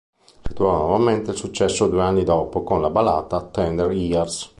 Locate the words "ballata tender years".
2.89-4.49